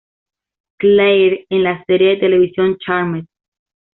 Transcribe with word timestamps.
Claire 0.79 1.45
en 1.51 1.61
la 1.61 1.85
serie 1.85 2.09
de 2.09 2.17
televisión 2.17 2.75
"Charmed". 2.79 3.25